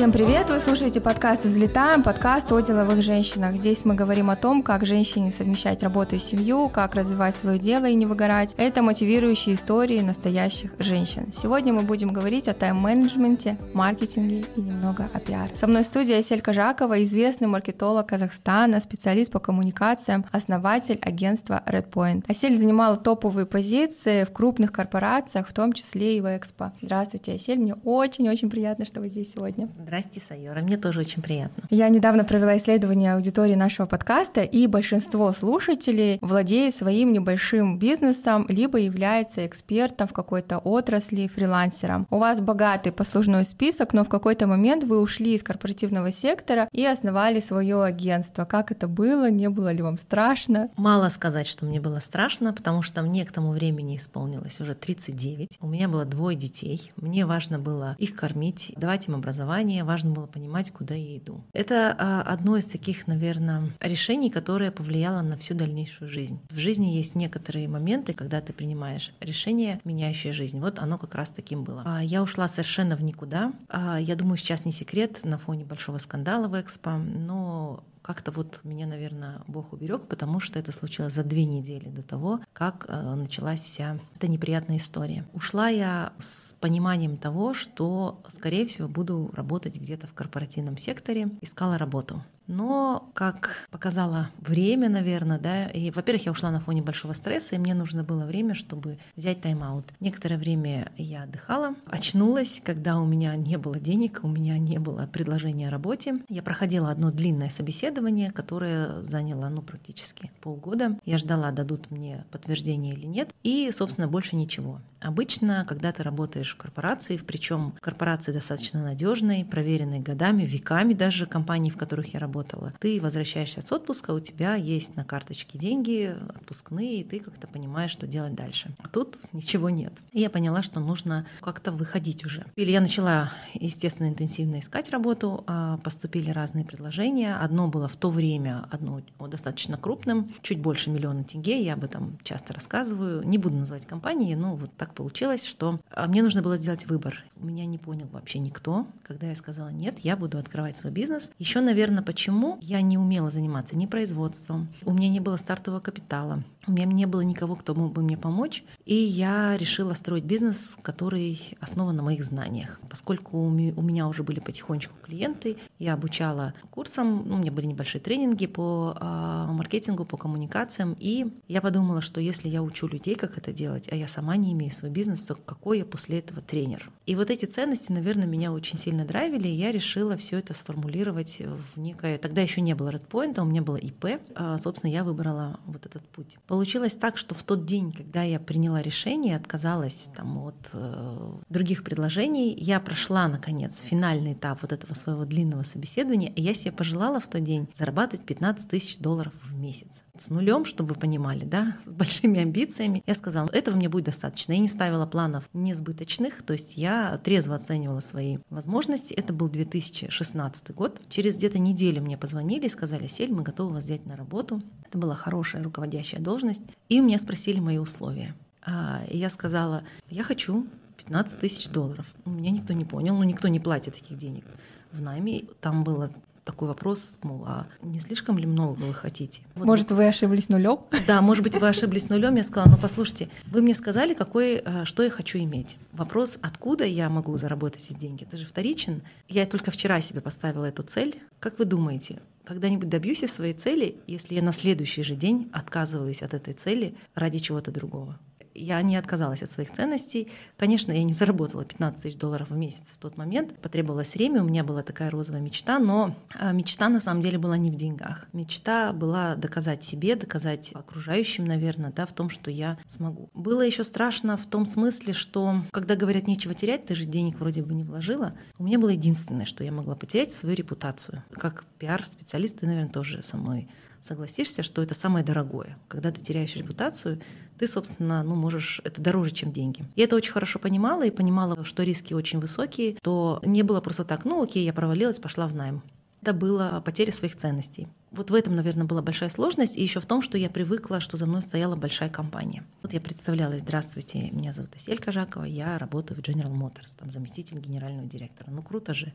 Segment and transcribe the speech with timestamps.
[0.00, 0.48] Всем привет!
[0.48, 3.56] Вы слушаете подкаст «Взлетаем», подкаст о деловых женщинах.
[3.56, 7.84] Здесь мы говорим о том, как женщине совмещать работу и семью, как развивать свое дело
[7.84, 8.54] и не выгорать.
[8.56, 11.30] Это мотивирующие истории настоящих женщин.
[11.34, 15.50] Сегодня мы будем говорить о тайм-менеджменте, маркетинге и немного о пиар.
[15.54, 22.24] Со мной в студии Асель Кожакова, известный маркетолог Казахстана, специалист по коммуникациям, основатель агентства Redpoint.
[22.26, 26.72] Асель занимала топовые позиции в крупных корпорациях, в том числе и в Экспо.
[26.80, 29.68] Здравствуйте, Асель, мне очень-очень приятно, что вы здесь сегодня.
[29.90, 30.60] Здрасте, Сайора.
[30.60, 31.64] Мне тоже очень приятно.
[31.68, 38.78] Я недавно провела исследование аудитории нашего подкаста, и большинство слушателей владеет своим небольшим бизнесом, либо
[38.78, 42.06] является экспертом в какой-то отрасли, фрилансером.
[42.08, 46.86] У вас богатый послужной список, но в какой-то момент вы ушли из корпоративного сектора и
[46.86, 48.44] основали свое агентство.
[48.44, 49.28] Как это было?
[49.28, 50.68] Не было ли вам страшно?
[50.76, 55.58] Мало сказать, что мне было страшно, потому что мне к тому времени исполнилось уже 39.
[55.60, 56.92] У меня было двое детей.
[56.94, 61.44] Мне важно было их кормить, давать им образование, важно было понимать, куда я иду.
[61.52, 66.40] Это а, одно из таких, наверное, решений, которое повлияло на всю дальнейшую жизнь.
[66.50, 70.60] В жизни есть некоторые моменты, когда ты принимаешь решение, меняющее жизнь.
[70.60, 71.82] Вот оно как раз таким было.
[71.84, 73.52] А, я ушла совершенно в никуда.
[73.68, 78.60] А, я думаю, сейчас не секрет на фоне большого скандала в Экспо, но как-то вот
[78.64, 83.14] меня, наверное, Бог уберег, потому что это случилось за две недели до того, как э,
[83.14, 85.26] началась вся эта неприятная история.
[85.32, 91.78] Ушла я с пониманием того, что, скорее всего, буду работать где-то в корпоративном секторе, искала
[91.78, 92.22] работу.
[92.50, 97.58] Но, как показало время, наверное, да, и, во-первых, я ушла на фоне большого стресса, и
[97.58, 99.84] мне нужно было время, чтобы взять тайм-аут.
[100.00, 105.08] Некоторое время я отдыхала, очнулась, когда у меня не было денег, у меня не было
[105.12, 106.22] предложения о работе.
[106.28, 110.98] Я проходила одно длинное собеседование, которое заняло, ну, практически полгода.
[111.04, 114.80] Я ждала, дадут мне подтверждение или нет, и, собственно, больше ничего.
[114.98, 121.70] Обычно, когда ты работаешь в корпорации, причем корпорации достаточно надежной, проверенной годами, веками даже компаний,
[121.70, 122.72] в которых я работаю, работала.
[122.80, 127.90] Ты возвращаешься с отпуска, у тебя есть на карточке деньги, отпускные, и ты как-то понимаешь,
[127.90, 128.70] что делать дальше.
[128.82, 129.92] А тут ничего нет.
[130.12, 132.46] И я поняла, что нужно как-то выходить уже.
[132.56, 137.36] Или я начала, естественно, интенсивно искать работу, а поступили разные предложения.
[137.36, 142.18] Одно было в то время, одно достаточно крупным, чуть больше миллиона тенге, я об этом
[142.24, 143.22] часто рассказываю.
[143.22, 147.24] Не буду называть компании, но вот так получилось, что а, мне нужно было сделать выбор.
[147.36, 151.30] Меня не понял вообще никто, когда я сказала, нет, я буду открывать свой бизнес.
[151.38, 155.80] Еще, наверное, почему почему я не умела заниматься ни производством, у меня не было стартового
[155.80, 160.24] капитала, у меня не было никого, кто мог бы мне помочь, и я решила строить
[160.24, 162.80] бизнес, который основан на моих знаниях.
[162.88, 168.00] Поскольку у меня уже были потихонечку клиенты, я обучала курсам, ну, у меня были небольшие
[168.00, 173.38] тренинги по э, маркетингу, по коммуникациям, и я подумала, что если я учу людей, как
[173.38, 176.90] это делать, а я сама не имею свой бизнес, то какой я после этого тренер?
[177.06, 181.40] И вот эти ценности, наверное, меня очень сильно драйвили, и я решила все это сформулировать
[181.74, 184.20] в некое Тогда еще не было Redpoint, у меня было ИП.
[184.34, 186.38] А, собственно, я выбрала вот этот путь.
[186.46, 191.84] Получилось так, что в тот день, когда я приняла решение, отказалась там, от э, других
[191.84, 197.20] предложений, я прошла, наконец, финальный этап вот этого своего длинного собеседования, и я себе пожелала
[197.20, 200.02] в тот день зарабатывать 15 тысяч долларов в месяц.
[200.16, 203.02] С нулем, чтобы вы понимали, да, с большими амбициями.
[203.06, 204.52] Я сказала, этого мне будет достаточно.
[204.52, 209.14] Я не ставила планов несбыточных, то есть я трезво оценивала свои возможности.
[209.14, 211.00] Это был 2016 год.
[211.08, 214.60] Через где-то неделю мне позвонили и сказали, Сель, мы готовы вас взять на работу.
[214.86, 216.62] Это была хорошая руководящая должность.
[216.88, 218.34] И у меня спросили мои условия.
[218.62, 220.66] А, и я сказала, я хочу
[220.96, 222.06] 15 тысяч долларов.
[222.24, 224.44] Меня никто не понял, но никто не платит таких денег
[224.92, 225.44] в найме.
[225.60, 226.10] Там было
[226.50, 229.40] такой вопрос, мол, а не слишком ли много вы хотите?
[229.54, 230.80] Вот может, вы ошиблись нулем?
[231.06, 232.34] Да, может быть, вы ошиблись нулем.
[232.34, 235.76] Я сказала, ну послушайте, вы мне сказали, какой, э, что я хочу иметь.
[235.92, 239.02] Вопрос, откуда я могу заработать эти деньги, это же вторичен.
[239.28, 241.22] Я только вчера себе поставила эту цель.
[241.38, 246.22] Как вы думаете, когда-нибудь добьюсь я своей цели, если я на следующий же день отказываюсь
[246.22, 248.18] от этой цели ради чего-то другого?
[248.54, 250.28] Я не отказалась от своих ценностей.
[250.56, 253.54] Конечно, я не заработала 15 тысяч долларов в месяц в тот момент.
[253.60, 257.56] Потребовалось время, у меня была такая розовая мечта, но а, мечта на самом деле была
[257.56, 258.28] не в деньгах.
[258.32, 263.30] Мечта была доказать себе, доказать окружающим, наверное, да, в том, что я смогу.
[263.34, 267.62] Было еще страшно в том смысле, что когда говорят нечего терять, ты же денег вроде
[267.62, 268.34] бы не вложила.
[268.58, 271.22] У меня было единственное, что я могла потерять свою репутацию.
[271.32, 273.68] Как пиар-специалист, ты, наверное, тоже со мной
[274.02, 275.78] согласишься, что это самое дорогое.
[275.88, 277.20] Когда ты теряешь репутацию,
[277.58, 279.84] ты, собственно, ну, можешь, это дороже, чем деньги.
[279.96, 284.04] Я это очень хорошо понимала и понимала, что риски очень высокие, то не было просто
[284.04, 285.82] так, ну окей, я провалилась, пошла в найм.
[286.22, 287.88] Это было потеря своих ценностей.
[288.10, 289.76] Вот в этом, наверное, была большая сложность.
[289.76, 292.62] И еще в том, что я привыкла, что за мной стояла большая компания.
[292.82, 297.58] Вот я представлялась, здравствуйте, меня зовут Асель Кожакова, я работаю в General Motors, там заместитель
[297.58, 298.50] генерального директора.
[298.50, 299.14] Ну круто же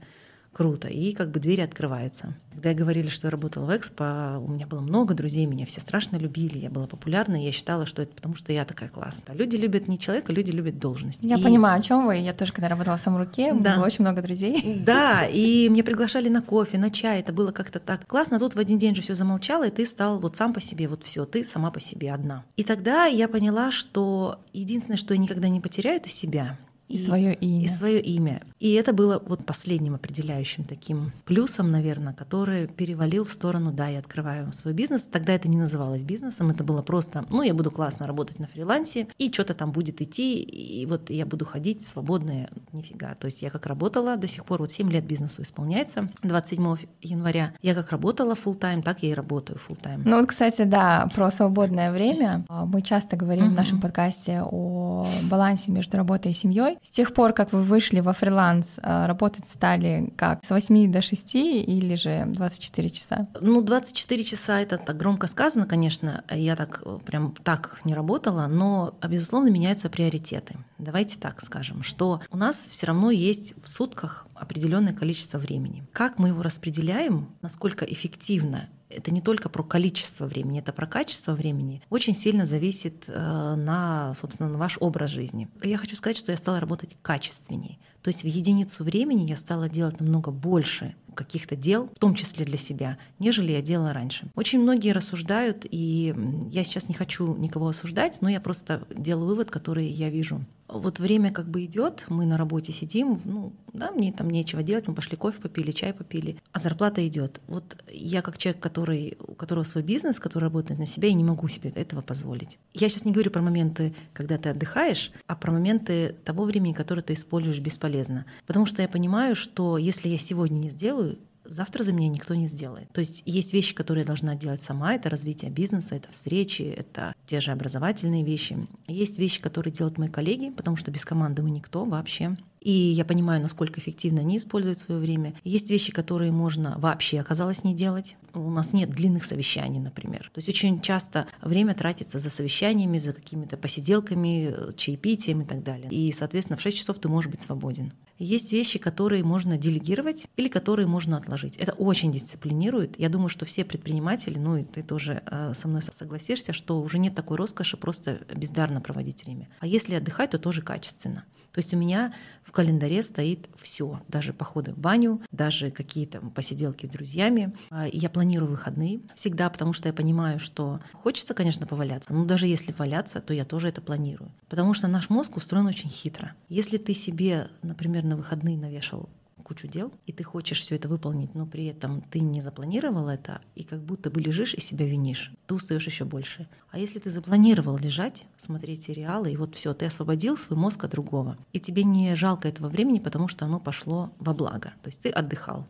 [0.55, 2.33] круто, и как бы двери открываются.
[2.53, 5.81] Когда я говорили, что я работала в Экспо, у меня было много друзей, меня все
[5.81, 9.35] страшно любили, я была популярна, и я считала, что это потому, что я такая классная.
[9.35, 11.19] Люди любят не человека, люди любят должность.
[11.25, 11.43] Я и...
[11.43, 12.15] понимаю, о чем вы.
[12.19, 14.81] Я тоже, когда работала в Самруке, у меня было очень много друзей.
[14.85, 18.39] Да, и мне приглашали на кофе, на чай, это было как-то так классно.
[18.39, 21.03] Тут в один день же все замолчало, и ты стал вот сам по себе, вот
[21.03, 22.45] все, ты сама по себе одна.
[22.55, 26.57] И тогда я поняла, что единственное, что я никогда не потеряю, это себя.
[26.87, 27.65] И, и свое имя.
[27.65, 28.41] И свое имя.
[28.59, 33.99] И это было вот последним определяющим таким плюсом, наверное, который перевалил в сторону, да, я
[33.99, 35.03] открываю свой бизнес.
[35.03, 39.07] Тогда это не называлось бизнесом, это было просто, ну, я буду классно работать на фрилансе,
[39.17, 43.15] и что-то там будет идти, и вот я буду ходить свободная, нифига.
[43.15, 47.53] То есть я как работала до сих пор, вот 7 лет бизнесу исполняется, 27 января.
[47.61, 51.09] Я как работала full тайм так я и работаю full тайм Ну вот, кстати, да,
[51.15, 52.45] про свободное время.
[52.49, 53.49] Мы часто говорим uh-huh.
[53.49, 56.74] в нашем подкасте о балансе между работой и семьей.
[56.81, 60.43] С тех пор, как вы вышли во фриланс, а, работать стали как?
[60.43, 63.27] С 8 до 6 или же 24 часа?
[63.41, 66.23] Ну, 24 часа это так громко сказано, конечно.
[66.29, 70.55] Я так прям так не работала, но, безусловно, меняются приоритеты.
[70.77, 75.83] Давайте так скажем, что у нас все равно есть в сутках определенное количество времени.
[75.93, 81.33] Как мы его распределяем, насколько эффективно это не только про количество времени, это про качество
[81.33, 85.49] времени, очень сильно зависит э, на, собственно, на ваш образ жизни.
[85.63, 87.77] Я хочу сказать, что я стала работать качественнее.
[88.01, 92.45] То есть в единицу времени я стала делать намного больше каких-то дел, в том числе
[92.45, 94.29] для себя, нежели я делала раньше.
[94.35, 96.13] Очень многие рассуждают, и
[96.51, 100.99] я сейчас не хочу никого осуждать, но я просто делаю вывод, который я вижу вот
[100.99, 104.93] время как бы идет, мы на работе сидим, ну, да, мне там нечего делать, мы
[104.93, 107.41] пошли кофе попили, чай попили, а зарплата идет.
[107.47, 111.23] Вот я как человек, который, у которого свой бизнес, который работает на себя, я не
[111.23, 112.57] могу себе этого позволить.
[112.73, 117.01] Я сейчас не говорю про моменты, когда ты отдыхаешь, а про моменты того времени, которое
[117.01, 118.25] ты используешь бесполезно.
[118.47, 122.47] Потому что я понимаю, что если я сегодня не сделаю, завтра за меня никто не
[122.47, 122.89] сделает.
[122.91, 127.13] То есть есть вещи, которые я должна делать сама, это развитие бизнеса, это встречи, это
[127.25, 128.67] те же образовательные вещи.
[128.87, 132.37] Есть вещи, которые делают мои коллеги, потому что без команды мы никто вообще.
[132.65, 135.35] И я понимаю, насколько эффективно они используют свое время.
[135.43, 138.17] Есть вещи, которые можно вообще оказалось не делать.
[138.33, 140.31] У нас нет длинных совещаний, например.
[140.33, 145.89] То есть очень часто время тратится за совещаниями, за какими-то посиделками, чаепитием и так далее.
[145.91, 147.93] И, соответственно, в 6 часов ты можешь быть свободен.
[148.17, 151.57] Есть вещи, которые можно делегировать или которые можно отложить.
[151.57, 152.97] Это очень дисциплинирует.
[152.97, 156.97] Я думаю, что все предприниматели, ну и ты тоже э, со мной согласишься, что уже
[156.97, 159.49] нет такой роскоши просто бездарно проводить время.
[159.59, 161.25] А если отдыхать, то тоже качественно.
[161.55, 162.13] То есть у меня
[162.43, 167.53] в календаре стоит все, даже походы в баню, даже какие-то посиделки с друзьями.
[167.69, 172.45] А, я планирую выходные всегда, потому что я понимаю, что хочется, конечно, поваляться, но даже
[172.45, 174.33] если валяться, то я тоже это планирую.
[174.49, 176.33] Потому что наш мозг устроен очень хитро.
[176.49, 179.07] Если ты себе, например, на выходные навешал
[179.45, 183.39] кучу дел, и ты хочешь все это выполнить, но при этом ты не запланировал это,
[183.55, 186.47] и как будто бы лежишь и себя винишь, ты устаешь еще больше.
[186.71, 190.91] А если ты запланировал лежать, смотреть сериалы, и вот все, ты освободил свой мозг от
[190.91, 195.01] другого, и тебе не жалко этого времени, потому что оно пошло во благо, то есть
[195.01, 195.67] ты отдыхал.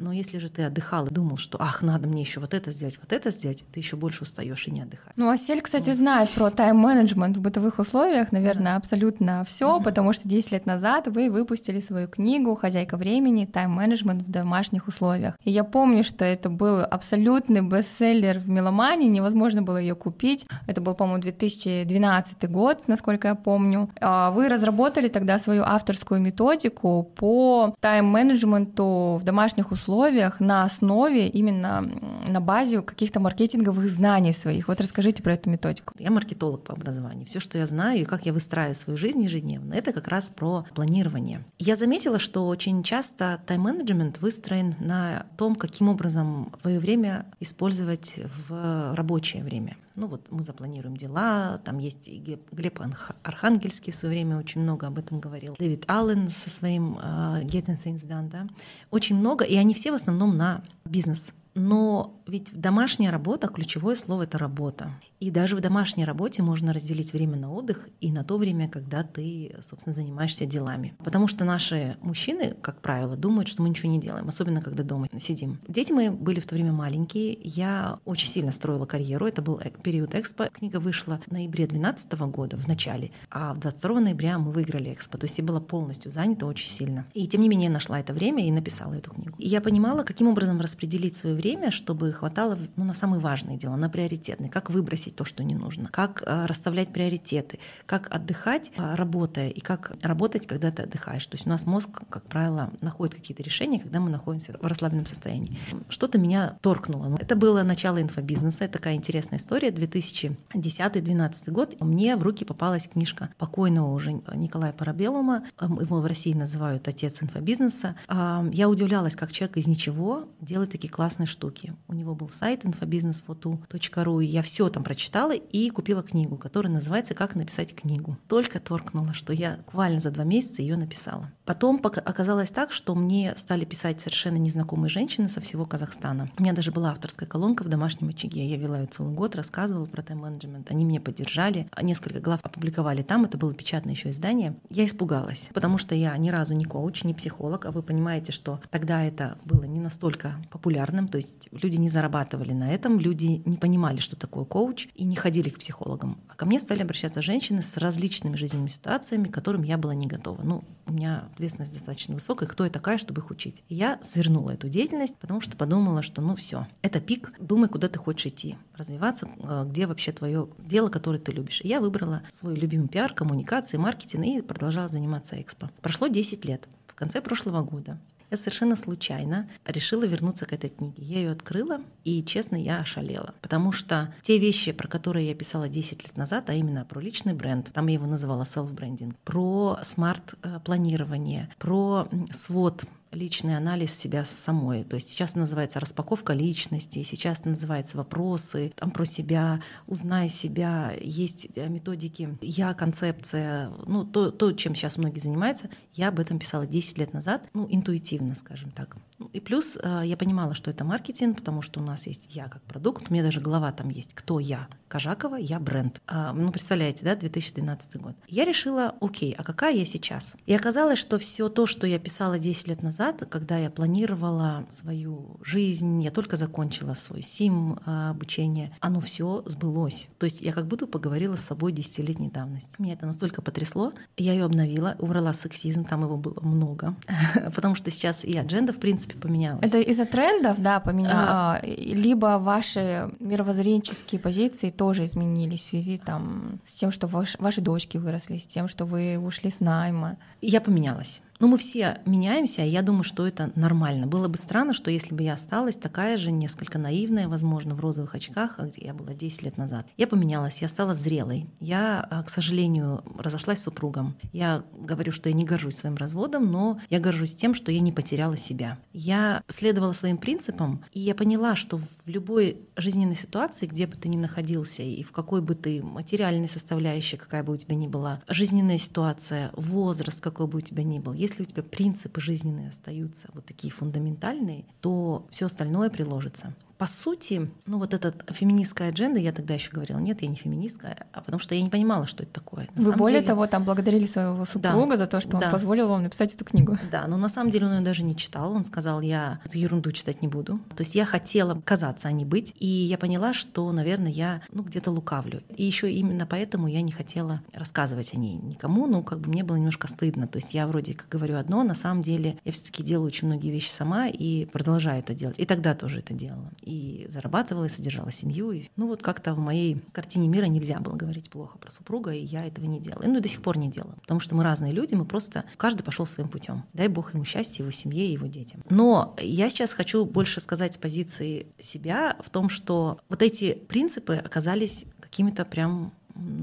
[0.00, 2.98] Но если же ты отдыхал и думал, что ах, надо мне еще вот это сделать,
[3.00, 5.12] вот это сделать, ты еще больше устаешь и не отдыхаешь.
[5.16, 5.96] Ну, Асель, кстати, вот.
[5.96, 8.76] знает про тайм-менеджмент в бытовых условиях, наверное, да.
[8.76, 9.84] абсолютно все, угу.
[9.84, 13.44] потому что 10 лет назад вы выпустили свою книгу «Хозяйка времени.
[13.44, 15.34] Тайм-менеджмент в домашних условиях».
[15.44, 20.46] И я помню, что это был абсолютный бестселлер в Меломане, невозможно было ее купить.
[20.66, 23.90] Это был, по-моему, 2012 год, насколько я помню.
[24.00, 31.28] А вы разработали тогда свою авторскую методику по тайм-менеджменту в домашних условиях условиях на основе
[31.28, 31.80] именно
[32.26, 34.68] на базе каких-то маркетинговых знаний своих.
[34.68, 35.94] Вот расскажите про эту методику.
[35.98, 37.26] Я маркетолог по образованию.
[37.26, 40.64] Все, что я знаю и как я выстраиваю свою жизнь ежедневно, это как раз про
[40.74, 41.44] планирование.
[41.58, 48.94] Я заметила, что очень часто тайм-менеджмент выстроен на том, каким образом свое время использовать в
[48.94, 49.76] рабочее время.
[50.00, 52.80] Ну вот мы запланируем дела, там есть и Глеб
[53.22, 57.78] Архангельский в свое время очень много об этом говорил, Дэвид Аллен со своим uh, Getting
[57.84, 58.46] Things Done, да,
[58.90, 61.34] очень много, и они все в основном на бизнес.
[61.54, 64.92] Но ведь домашняя работа, ключевое слово— это работа.
[65.20, 69.02] И даже в домашней работе можно разделить время на отдых и на то время, когда
[69.02, 70.94] ты, собственно, занимаешься делами.
[71.04, 75.08] Потому что наши мужчины, как правило, думают, что мы ничего не делаем, особенно когда дома
[75.18, 75.58] сидим.
[75.68, 77.36] Дети мои были в то время маленькие.
[77.42, 79.26] Я очень сильно строила карьеру.
[79.26, 80.46] Это был период экспо.
[80.46, 83.10] Книга вышла в ноябре 2012 года, в начале.
[83.30, 85.18] А 22 ноября мы выиграли экспо.
[85.18, 87.06] То есть я была полностью занята очень сильно.
[87.12, 89.34] И тем не менее я нашла это время и написала эту книгу.
[89.36, 93.76] И я понимала, каким образом распределить свое время, чтобы хватало ну, на самые важные дела,
[93.76, 94.50] на приоритетные.
[94.50, 99.60] Как выбросить то, что не нужно, как э, расставлять приоритеты, как отдыхать, э, работая, и
[99.60, 101.26] как работать, когда ты отдыхаешь.
[101.26, 105.06] То есть у нас мозг, как правило, находит какие-то решения, когда мы находимся в расслабленном
[105.06, 105.58] состоянии.
[105.88, 107.16] Что-то меня торкнуло.
[107.18, 108.64] Это было начало инфобизнеса.
[108.64, 109.70] Это такая интересная история.
[109.70, 111.80] 2010-2012 год.
[111.80, 115.44] Мне в руки попалась книжка покойного уже Николая Парабелума.
[115.58, 117.96] Его в России называют «Отец инфобизнеса».
[118.08, 121.72] А, я удивлялась, как человек из ничего делает такие классные штуки.
[121.88, 127.14] У него был сайт infobiznesfotu.ru, и я все там прочитала и купила книгу, которая называется
[127.14, 128.16] «Как написать книгу».
[128.28, 131.30] Только торкнула, что я буквально за два месяца ее написала.
[131.44, 136.30] Потом оказалось так, что мне стали писать совершенно незнакомые женщины со всего Казахстана.
[136.38, 138.46] У меня даже была авторская колонка в домашнем очаге.
[138.46, 140.70] Я вела ее целый год, рассказывала про тайм-менеджмент.
[140.70, 141.68] Они меня поддержали.
[141.82, 143.24] Несколько глав опубликовали там.
[143.24, 144.54] Это было печатное еще издание.
[144.68, 147.66] Я испугалась, потому что я ни разу не коуч, не психолог.
[147.66, 151.08] А вы понимаете, что тогда это было не настолько популярным.
[151.08, 155.16] То есть люди не зарабатывали на этом, люди не понимали, что такое коуч, и не
[155.16, 156.18] ходили к психологам.
[156.28, 160.06] А ко мне стали обращаться женщины с различными жизненными ситуациями, к которым я была не
[160.06, 160.40] готова.
[160.42, 163.62] Ну, у меня ответственность достаточно высокая, кто я такая, чтобы их учить.
[163.68, 167.88] И я свернула эту деятельность, потому что подумала, что ну все, это пик, думай, куда
[167.88, 171.60] ты хочешь идти, развиваться, э, где вообще твое дело, которое ты любишь.
[171.62, 175.68] И я выбрала свой любимый пиар, коммуникации, маркетинг и продолжала заниматься экспо.
[175.82, 176.66] Прошло 10 лет.
[176.86, 177.98] В конце прошлого года
[178.30, 181.02] я совершенно случайно решила вернуться к этой книге.
[181.02, 183.34] Я ее открыла, и, честно, я ошалела.
[183.42, 187.34] Потому что те вещи, про которые я писала 10 лет назад, а именно про личный
[187.34, 194.84] бренд, там я его называла self-брендинг, про смарт-планирование, про свод личный анализ себя самой.
[194.84, 201.48] То есть сейчас называется распаковка личности, сейчас называется вопросы там про себя, узнай себя, есть
[201.56, 205.68] э, методики я, концепция, ну то, то, чем сейчас многие занимаются.
[205.94, 208.96] Я об этом писала 10 лет назад, ну интуитивно, скажем так.
[209.32, 212.62] И плюс э, я понимала, что это маркетинг, потому что у нас есть я как
[212.62, 214.68] продукт, у меня даже глава там есть, кто я.
[214.88, 216.00] Кажакова, я бренд.
[216.06, 218.14] А, ну, представляете, да, 2012 год.
[218.26, 220.34] Я решила, окей, а какая я сейчас?
[220.46, 225.38] И оказалось, что все то, что я писала 10 лет назад, когда я планировала свою
[225.42, 230.08] жизнь, я только закончила свой СИМ а, обучение, оно все сбылось.
[230.18, 232.70] То есть я как будто поговорила с собой десятилетней давности.
[232.78, 233.92] Меня это настолько потрясло.
[234.16, 236.96] Я ее обновила, убрала сексизм, там его было много,
[237.54, 239.64] потому что сейчас и адженда, в принципе, принципе, поменялось.
[239.64, 241.14] Это из-за трендов, да, поменялось.
[241.16, 247.60] А, либо ваши мировоззренческие позиции тоже изменились в связи там, с тем, что ваш, ваши
[247.60, 250.16] дочки выросли, с тем, что вы ушли с найма.
[250.40, 251.22] Я поменялась.
[251.40, 254.06] Но мы все меняемся, и я думаю, что это нормально.
[254.06, 258.14] Было бы странно, что если бы я осталась такая же, несколько наивная, возможно, в розовых
[258.14, 259.86] очках, где я была 10 лет назад.
[259.96, 261.46] Я поменялась, я стала зрелой.
[261.58, 264.16] Я, а, к сожалению, разошлась с супругом.
[264.32, 267.90] Я говорю, что я не горжусь своим разводом, но я горжусь тем, что я не
[267.92, 268.78] потеряла себя.
[268.92, 274.08] Я следовала своим принципам, и я поняла, что в любой жизненной ситуации, где бы ты
[274.08, 278.20] ни находился, и в какой бы ты материальной составляющей, какая бы у тебя ни была,
[278.28, 283.28] жизненная ситуация, возраст какой бы у тебя ни был, если у тебя принципы жизненные остаются
[283.32, 289.32] вот такие фундаментальные, то все остальное приложится по сути, ну вот эта феминистская адженда, я
[289.32, 292.32] тогда еще говорила, нет, я не феминистка, а потому что я не понимала, что это
[292.32, 292.68] такое.
[292.74, 293.26] На Вы более деле...
[293.26, 295.44] того, там благодарили своего супруга да, за то, что да.
[295.44, 296.78] он позволил вам написать эту книгу.
[296.90, 299.92] Да, но на самом деле он ее даже не читал, он сказал, я эту ерунду
[299.92, 300.58] читать не буду.
[300.74, 304.62] То есть я хотела казаться, а не быть, и я поняла, что, наверное, я ну,
[304.62, 305.42] где-то лукавлю.
[305.54, 309.44] И еще именно поэтому я не хотела рассказывать о ней никому, ну как бы мне
[309.44, 310.26] было немножко стыдно.
[310.26, 313.50] То есть я вроде как говорю одно, на самом деле я все-таки делаю очень многие
[313.50, 315.38] вещи сама и продолжаю это делать.
[315.38, 318.52] И тогда тоже это делала и зарабатывала, и содержала семью.
[318.52, 322.24] И, ну вот как-то в моей картине мира нельзя было говорить плохо про супруга, и
[322.24, 323.04] я этого не делала.
[323.04, 325.82] Ну и до сих пор не делаю, потому что мы разные люди, мы просто каждый
[325.82, 326.64] пошел своим путем.
[326.72, 328.62] Дай Бог ему счастья, его семье и его детям.
[328.70, 334.14] Но я сейчас хочу больше сказать с позиции себя в том, что вот эти принципы
[334.14, 335.92] оказались какими-то прям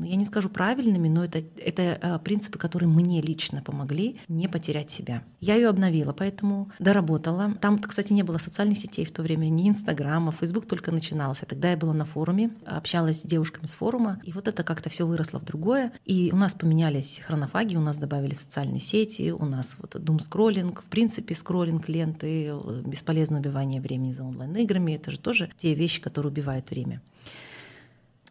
[0.04, 4.90] я не скажу правильными, но это, это э, принципы, которые мне лично помогли не потерять
[4.90, 5.24] себя.
[5.40, 7.54] Я ее обновила, поэтому доработала.
[7.62, 11.46] Там, кстати, не было социальных сетей в то время, ни Инстаграма, Фейсбук только начинался.
[11.46, 15.06] Тогда я была на форуме, общалась с девушками с форума, и вот это как-то все
[15.06, 15.92] выросло в другое.
[16.06, 20.88] И у нас поменялись хронофаги, у нас добавили социальные сети, у нас вот дум-скроллинг, в
[20.88, 22.54] принципе, скроллинг ленты,
[22.86, 24.94] бесполезное убивание времени за онлайн-играми.
[24.94, 27.02] Это же тоже те вещи, которые убивают время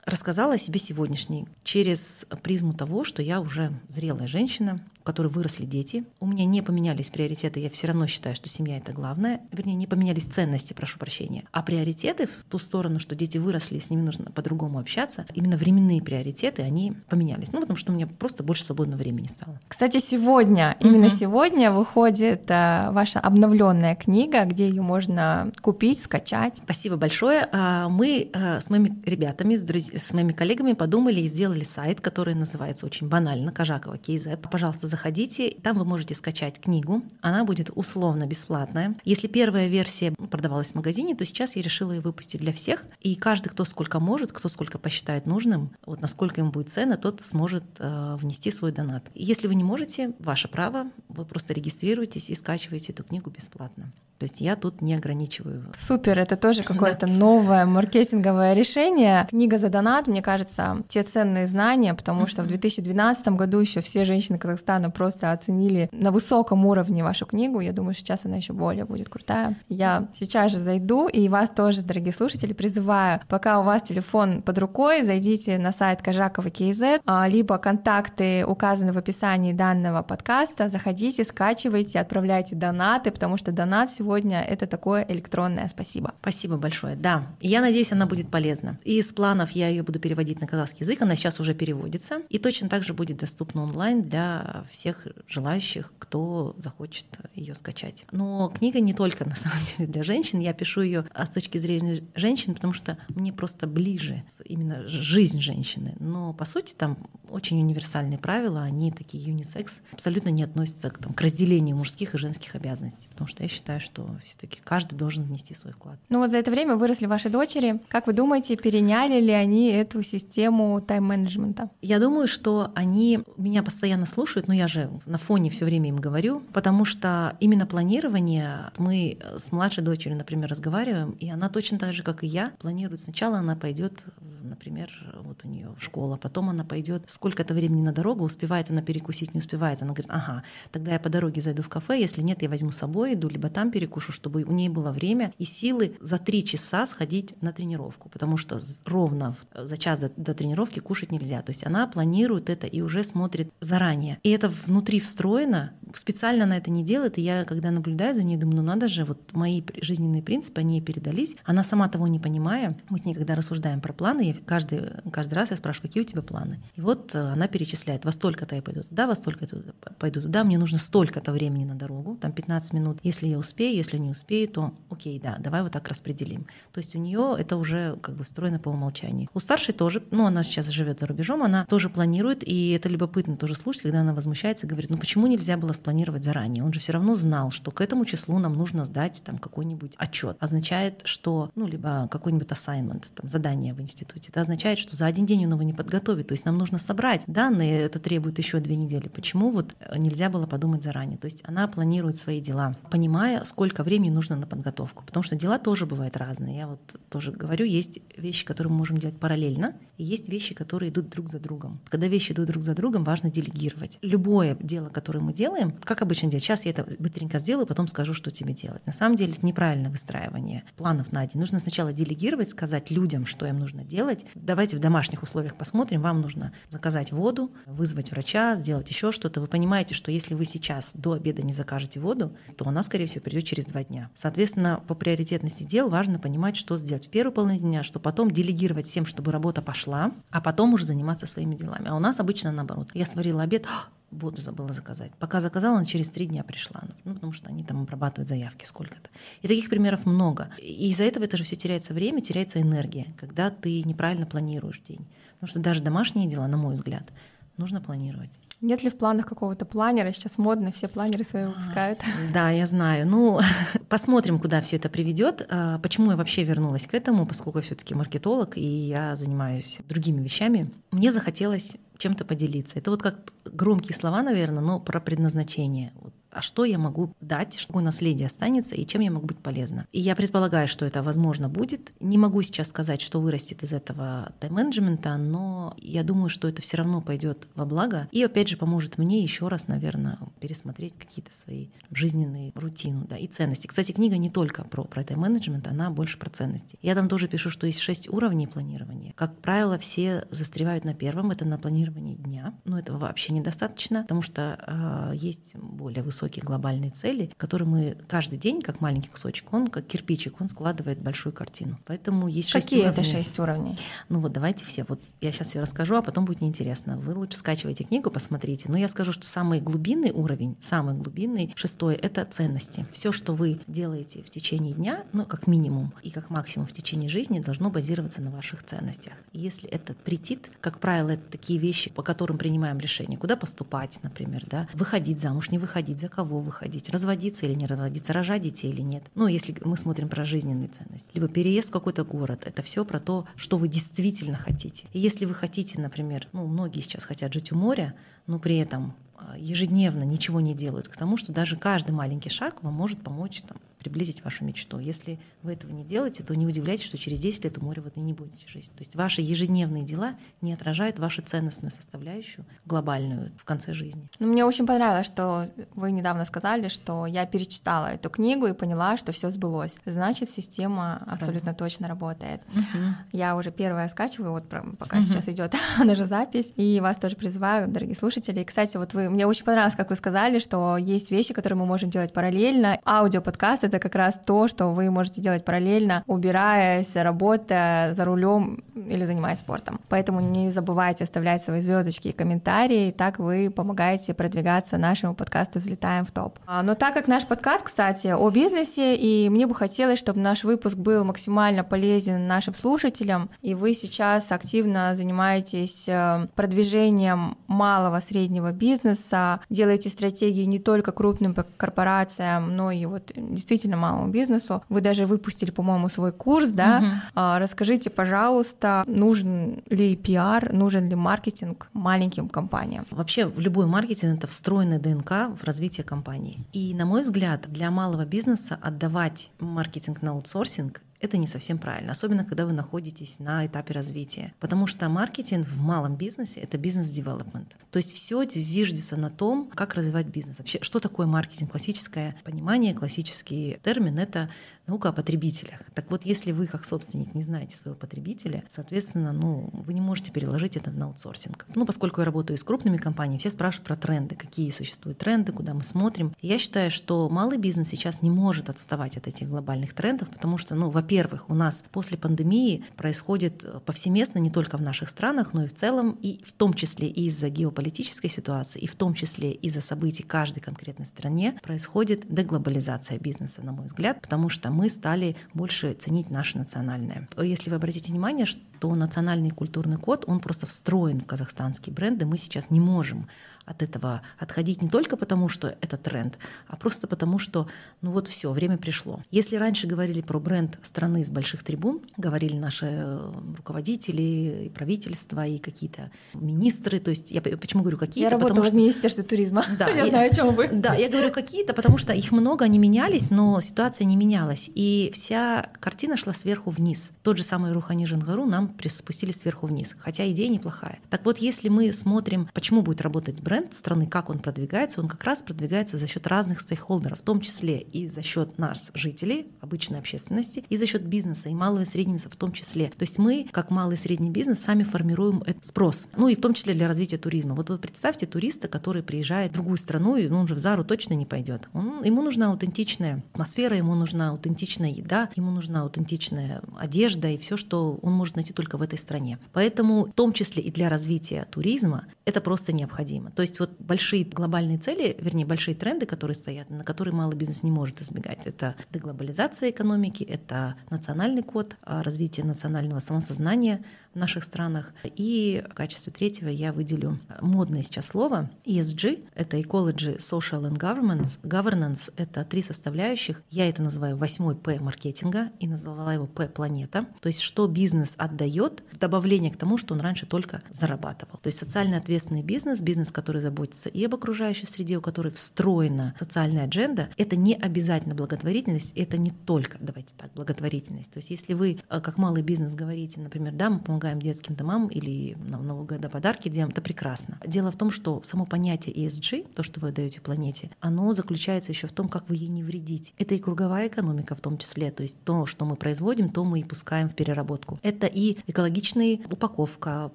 [0.07, 6.05] рассказала о себе сегодняшней через призму того, что я уже зрелая женщина, которой выросли дети.
[6.21, 9.41] У меня не поменялись приоритеты, я все равно считаю, что семья это главное.
[9.53, 11.45] Вернее, не поменялись ценности, прошу прощения.
[11.53, 16.03] А приоритеты в ту сторону, что дети выросли, с ними нужно по-другому общаться, именно временные
[16.03, 17.53] приоритеты, они поменялись.
[17.53, 19.61] Ну, потому что у меня просто больше свободного времени стало.
[19.69, 20.89] Кстати, сегодня, угу.
[20.89, 26.59] именно сегодня выходит а, ваша обновленная книга, где ее можно купить, скачать.
[26.65, 27.49] Спасибо большое.
[27.53, 29.91] А, мы а, с моими ребятами, с, друз...
[29.91, 34.49] с моими коллегами подумали и сделали сайт, который называется очень банально Кожакова KZ.
[34.51, 35.57] Пожалуйста, заходите.
[35.63, 37.03] Там вы можете скачать книгу.
[37.21, 38.97] Она будет условно бесплатная.
[39.05, 42.87] Если первая версия продавалась в магазине, то сейчас я решила ее выпустить для всех.
[43.01, 47.21] И каждый, кто сколько может, кто сколько посчитает нужным, вот насколько ему будет цена, тот
[47.21, 49.05] сможет э, внести свой донат.
[49.15, 53.93] Если вы не можете, ваше право, вы просто регистрируетесь и скачиваете эту книгу бесплатно.
[54.19, 55.67] То есть я тут не ограничиваю.
[55.79, 59.27] Супер, это тоже какое-то новое маркетинговое решение.
[59.29, 64.05] Книга за донат, мне кажется, те ценные знания, потому что в 2012 году еще все
[64.05, 67.61] женщины Казахстана просто оценили на высоком уровне вашу книгу.
[67.61, 69.57] Я думаю, сейчас она еще более будет крутая.
[69.69, 74.59] Я сейчас же зайду, и вас тоже, дорогие слушатели, призываю, пока у вас телефон под
[74.59, 81.25] рукой, зайдите на сайт Кожакова KZ, а, либо контакты указаны в описании данного подкаста, заходите,
[81.25, 86.15] скачивайте, отправляйте донаты, потому что донат сегодня это такое электронное спасибо.
[86.21, 86.97] Спасибо большое.
[86.97, 88.79] Да, я надеюсь, она будет полезна.
[88.85, 92.39] И из планов я ее буду переводить на казахский язык, она сейчас уже переводится, и
[92.39, 98.05] точно так же будет доступна онлайн для всех желающих, кто захочет ее скачать.
[98.13, 102.03] Но книга не только на самом деле для женщин, я пишу ее с точки зрения
[102.15, 105.97] женщин, потому что мне просто ближе именно жизнь женщины.
[105.99, 106.99] Но по сути там
[107.31, 112.19] очень универсальные правила, они такие юнисекс, абсолютно не относятся к, там, к разделению мужских и
[112.19, 115.99] женских обязанностей, потому что я считаю, что все-таки каждый должен внести свой вклад.
[116.09, 117.81] Ну вот за это время выросли ваши дочери.
[117.89, 121.71] Как вы думаете, переняли ли они эту систему тайм-менеджмента?
[121.83, 125.97] Я думаю, что они меня постоянно слушают, но я же на фоне все время им
[125.97, 131.93] говорю, потому что именно планирование мы с младшей дочерью, например, разговариваем, и она точно так
[131.93, 134.05] же, как и я, планирует сначала она пойдет,
[134.43, 134.91] например,
[135.23, 139.39] вот у нее школа, потом она пойдет сколько-то времени на дорогу, успевает она перекусить, не
[139.39, 139.83] успевает.
[139.83, 140.43] Она говорит, ага,
[140.73, 143.49] тогда я по дороге зайду в кафе, если нет, я возьму с собой, иду, либо
[143.49, 148.09] там перекушу, чтобы у ней было время и силы за три часа сходить на тренировку,
[148.09, 151.43] потому что ровно за час до тренировки кушать нельзя.
[151.43, 154.19] То есть она планирует это и уже смотрит заранее.
[154.23, 158.37] И это внутри встроено, специально она это не делает, и я, когда наблюдаю за ней,
[158.37, 161.37] думаю, ну надо же, вот мои жизненные принципы, они ей передались.
[161.45, 164.83] Она сама того не понимая, мы с ней, когда рассуждаем про планы, я каждый,
[165.13, 166.61] каждый раз я спрашиваю, какие у тебя планы.
[166.77, 169.63] И вот э, она перечисляет, во столько-то я пойду туда, во столько-то
[169.99, 172.99] пойду туда, мне нужно столько-то времени на дорогу, там 15 минут.
[173.03, 176.47] Если я успею, если не успею, то окей, да, давай вот так распределим.
[176.73, 179.29] То есть у нее это уже как бы встроено по умолчанию.
[179.35, 183.37] У старшей тоже, ну она сейчас живет за рубежом, она тоже планирует, и это любопытно
[183.37, 186.65] тоже слушать, когда она возмущается и говорит, ну почему нельзя было спланировать заранее?
[186.65, 190.37] Он же все равно знал, что к этому числу нам нужно сдать там какой-нибудь отчет.
[190.41, 194.31] Означает, что, ну либо какой-нибудь assignment, там задание в институте.
[194.31, 196.29] Это означает, что за один день он его не подготовит.
[196.29, 199.09] То есть нам нужно собрать данные, это требует еще две недели.
[199.09, 201.19] Почему вот нельзя было подумать заранее?
[201.19, 205.05] То есть она планирует свои дела, понимая, сколько времени нужно на подготовку.
[205.05, 206.57] Потому что дела тоже бывают разные.
[206.57, 210.91] Я вот тоже говорю, есть вещи, которые мы можем делать параллельно, и есть вещи, которые
[210.91, 211.81] идут друг за другом.
[211.89, 213.99] Когда вещи идут друг за другом, важно делегировать.
[214.03, 215.33] Любое дело, которое мы
[215.67, 218.85] делаем, как обычно делать, сейчас я это быстренько сделаю, потом скажу, что тебе делать.
[218.87, 221.41] На самом деле это неправильное выстраивание планов на день.
[221.41, 224.25] Нужно сначала делегировать, сказать людям, что им нужно делать.
[224.35, 226.03] Давайте в домашних условиях посмотрим.
[226.03, 229.41] Вам нужно заказать воду, вызвать врача, сделать еще что-то.
[229.41, 233.23] Вы понимаете, что если вы сейчас до обеда не закажете воду, то она, скорее всего,
[233.23, 234.11] придет через два дня.
[234.15, 238.87] Соответственно, по приоритетности дел важно понимать, что сделать в первую половину дня, что потом делегировать
[238.87, 241.89] всем, чтобы работа пошла, а потом уже заниматься своими делами.
[241.89, 242.91] А у нас обычно наоборот.
[242.95, 243.67] Я сварила обед,
[244.11, 245.13] воду забыла заказать.
[245.19, 246.83] Пока заказала, она через три дня пришла.
[247.05, 249.11] Ну, потому что они там обрабатывают заявки сколько-то.
[249.43, 250.51] И таких примеров много.
[250.59, 255.07] И из-за этого это же все теряется время, теряется энергия, когда ты неправильно планируешь день.
[255.35, 257.13] Потому что даже домашние дела, на мой взгляд,
[257.57, 258.39] нужно планировать.
[258.61, 260.11] Нет ли в планах какого-то планера?
[260.13, 262.01] Сейчас модно, все планеры свои выпускают.
[262.33, 263.07] Да, я знаю.
[263.07, 263.41] Ну,
[263.89, 265.47] посмотрим, куда все это приведет.
[265.51, 270.23] А, почему я вообще вернулась к этому, поскольку я все-таки маркетолог и я занимаюсь другими
[270.23, 270.71] вещами.
[270.91, 272.79] Мне захотелось чем-то поделиться.
[272.79, 275.93] Это вот как громкие слова, наверное, но про предназначение.
[275.97, 279.87] Вот а что я могу дать, какое наследие останется и чем я могу быть полезна.
[279.93, 281.93] И я предполагаю, что это возможно будет.
[281.99, 286.77] Не могу сейчас сказать, что вырастет из этого тайм-менеджмента, но я думаю, что это все
[286.77, 291.69] равно пойдет во благо и опять же поможет мне еще раз, наверное, пересмотреть какие-то свои
[291.91, 293.67] жизненные рутину да, и ценности.
[293.67, 296.79] Кстати, книга не только про, про тайм-менеджмент, она больше про ценности.
[296.83, 299.15] Я там тоже пишу, что есть шесть уровней планирования.
[299.15, 302.53] Как правило, все застревают на первом, это на планировании дня.
[302.65, 308.39] Но этого вообще недостаточно, потому что э, есть более высокие глобальные цели, которые мы каждый
[308.39, 311.79] день, как маленький кусочек, он как кирпичик, он складывает большую картину.
[311.87, 312.93] Поэтому есть шесть Какие уровней.
[312.93, 313.79] это шесть уровней?
[314.09, 314.85] Ну вот давайте все.
[314.89, 316.99] Вот я сейчас все расскажу, а потом будет неинтересно.
[316.99, 318.69] Вы лучше скачивайте книгу, посмотрите.
[318.69, 322.87] Но я скажу, что самый глубинный уровень, самый глубинный, шестой, это ценности.
[322.93, 327.09] Все, что вы делаете в течение дня, ну как минимум и как максимум в течение
[327.09, 329.15] жизни, должно базироваться на ваших ценностях.
[329.33, 334.45] Если это претит, как правило, это такие вещи, по которым принимаем решение, куда поступать, например,
[334.47, 338.81] да, выходить замуж, не выходить, за кого выходить, разводиться или не разводиться, рожать детей или
[338.81, 339.03] нет.
[339.17, 341.09] Ну, если мы смотрим про жизненные ценности.
[341.15, 342.43] Либо переезд в какой-то город.
[342.47, 344.87] Это все про то, что вы действительно хотите.
[344.93, 347.95] И если вы хотите, например, ну, многие сейчас хотят жить у моря,
[348.29, 352.63] но при этом а, ежедневно ничего не делают к тому, что даже каждый маленький шаг
[352.63, 354.81] вам может помочь там, приблизить вашу мечту.
[354.81, 357.93] Если вы этого не делаете, то не удивляйтесь, что через 10 лет у моря вы
[358.03, 358.73] не будете жить.
[358.73, 364.09] То есть ваши ежедневные дела не отражают вашу ценностную составляющую глобальную в конце жизни.
[364.19, 368.97] Ну, мне очень понравилось, что вы недавно сказали, что я перечитала эту книгу и поняла,
[368.97, 369.77] что все сбылось.
[369.87, 371.57] Значит, система абсолютно да.
[371.57, 372.41] точно работает.
[372.53, 372.85] Угу.
[373.13, 375.05] Я уже первая скачиваю, вот пока угу.
[375.05, 378.41] сейчас идет наша запись, и вас тоже призываю, дорогие слушатели.
[378.41, 381.67] И, кстати, вот вы, мне очень понравилось, как вы сказали, что есть вещи, которые мы
[381.67, 382.81] можем делать параллельно.
[382.85, 389.05] Аудиоподкаст— это как раз то, что вы можете делать параллельно, убираясь, работая за рулем или
[389.05, 389.81] занимаясь спортом.
[389.89, 396.05] Поэтому не забывайте оставлять свои звездочки и комментарии, так вы помогаете продвигаться нашему подкасту «Взлетаем
[396.05, 396.39] в топ».
[396.47, 400.45] А, но так как наш подкаст, кстати, о бизнесе, и мне бы хотелось, чтобы наш
[400.45, 408.53] выпуск был максимально полезен нашим слушателям, и вы сейчас активно занимаетесь э, продвижением малого среднего
[408.53, 414.63] бизнеса, делаете стратегии не только крупным корпорациям, но и вот действительно малому бизнесу.
[414.69, 416.79] Вы даже выпустили, по-моему, свой курс, да?
[416.79, 417.21] Угу.
[417.39, 422.87] Расскажите, пожалуйста, нужен ли пиар, нужен ли маркетинг маленьким компаниям?
[422.91, 426.45] Вообще, любой маркетинг— это встроенный ДНК в развитие компании.
[426.53, 431.93] И, на мой взгляд, для малого бизнеса отдавать маркетинг на аутсорсинг это не совсем правильно,
[431.93, 434.35] особенно когда вы находитесь на этапе развития.
[434.41, 437.57] Потому что маркетинг в малом бизнесе— это бизнес-девелопмент.
[437.71, 440.39] То есть все зиждется на том, как развивать бизнес.
[440.39, 441.51] Вообще, что такое маркетинг?
[441.51, 444.31] Классическое понимание, классический термин— это
[444.67, 445.61] наука о потребителях.
[445.75, 450.13] Так вот, если вы как собственник не знаете своего потребителя, соответственно, ну, вы не можете
[450.13, 451.47] переложить это на аутсорсинг.
[451.55, 455.55] Ну, поскольку я работаю с крупными компаниями, все спрашивают про тренды, какие существуют тренды, куда
[455.55, 456.15] мы смотрим.
[456.21, 460.39] И я считаю, что малый бизнес сейчас не может отставать от этих глобальных трендов, потому
[460.39, 465.45] что, ну, во-первых, у нас после пандемии происходит повсеместно не только в наших странах, но
[465.45, 469.61] и в целом, и в том числе из-за геополитической ситуации, и в том числе из-за
[469.61, 475.75] событий каждой конкретной стране происходит деглобализация бизнеса, на мой взгляд, потому что мы стали больше
[475.75, 477.09] ценить наше национальное.
[477.23, 482.17] Если вы обратите внимание, что национальный культурный код, он просто встроен в казахстанские бренды, мы
[482.17, 483.07] сейчас не можем
[483.47, 487.47] от этого отходить не только потому, что это тренд, а просто потому, что
[487.81, 489.01] ну вот все, время пришло.
[489.11, 495.27] Если раньше говорили про бренд страны с больших трибун, говорили наши э, руководители, и правительства,
[495.27, 498.01] и какие-то министры, то есть я почему говорю какие-то?
[498.01, 500.49] Я работала потому, в Министерстве туризма, да, я, я знаю, о чем вы.
[500.53, 504.91] Да, я говорю какие-то, потому что их много, они менялись, но ситуация не менялась, и
[504.93, 506.91] вся картина шла сверху вниз.
[507.03, 510.81] Тот же самый Рухани Жангару нам спустили сверху вниз, хотя идея неплохая.
[510.91, 514.89] Так вот, если мы смотрим, почему будет работать бренд, бренд страны, как он продвигается, он
[514.89, 519.27] как раз продвигается за счет разных стейкхолдеров, в том числе и за счет нас, жителей,
[519.41, 522.67] обычной общественности, и за счет бизнеса, и малого и среднего в том числе.
[522.77, 525.89] То есть мы, как малый и средний бизнес, сами формируем этот спрос.
[525.97, 527.35] Ну и в том числе для развития туризма.
[527.35, 530.65] Вот вы представьте туриста, который приезжает в другую страну, и ну, он же в Зару
[530.65, 531.49] точно не пойдет.
[531.53, 537.37] Он, ему нужна аутентичная атмосфера, ему нужна аутентичная еда, ему нужна аутентичная одежда и все,
[537.37, 539.19] что он может найти только в этой стране.
[539.33, 543.11] Поэтому в том числе и для развития туризма это просто необходимо.
[543.11, 547.43] То есть вот большие глобальные цели, вернее, большие тренды, которые стоят, на которые малый бизнес
[547.43, 554.25] не может избегать, это деглобализация экономики, это национальный код, а, развитие национального самосознания, в наших
[554.25, 554.75] странах.
[554.85, 559.03] И в качестве третьего я выделю модное сейчас слово ESG.
[559.15, 561.19] Это Ecology, Social and Governance.
[561.23, 563.23] Governance— это три составляющих.
[563.31, 566.85] Я это называю восьмой П маркетинга и назвала его П планета.
[567.01, 571.19] То есть что бизнес отдает дает в добавление к тому, что он раньше только зарабатывал.
[571.23, 575.95] То есть социально ответственный бизнес, бизнес, который заботится и об окружающей среде, у которой встроена
[575.99, 580.91] социальная адженда, это не обязательно благотворительность, это не только, давайте так, благотворительность.
[580.91, 584.69] То есть если вы э, как малый бизнес говорите, например, да, мы помогаем детским домам
[584.69, 587.19] или на Нового года подарки делаем, это прекрасно.
[587.27, 591.67] Дело в том, что само понятие ESG, то, что вы даете планете, оно заключается еще
[591.67, 592.93] в том, как вы ей не вредите.
[592.99, 596.41] Это и круговая экономика в том числе, то есть то, что мы производим, то мы
[596.41, 597.59] и пускаем в переработку.
[597.63, 599.91] Это и экологичная упаковка,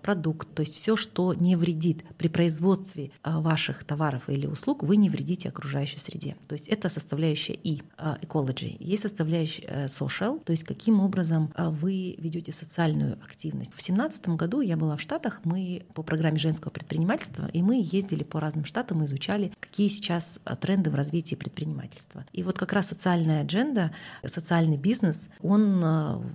[0.02, 4.98] продукт, то есть все, что не вредит при производстве а, ваших товаров или услуг, вы
[4.98, 6.36] не вредите окружающей среде.
[6.48, 8.78] То есть это составляющая и а, ecology.
[8.80, 13.72] Есть составляющая э, social, то есть каким образом вы ведете социальную активность.
[13.72, 18.24] В 2017 году я была в Штатах, мы по программе женского предпринимательства, и мы ездили
[18.24, 22.26] по разным штатам и изучали, какие сейчас тренды в развитии предпринимательства.
[22.32, 23.92] И вот как раз социальная адженда,
[24.26, 25.84] социальный бизнес, он